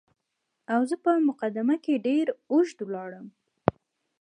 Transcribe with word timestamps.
او 0.73 0.81
زه 0.89 0.95
په 1.05 1.11
مقدمه 1.29 1.75
کې 1.83 2.03
ډېر 2.07 2.25
اوږد 2.51 2.79
ولاړم. 2.83 3.25